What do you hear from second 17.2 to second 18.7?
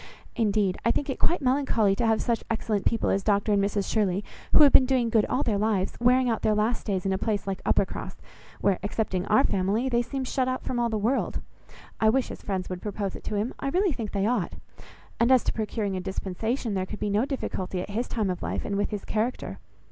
difficulty at his time of life,